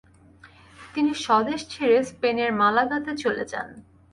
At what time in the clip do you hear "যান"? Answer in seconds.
3.45-3.67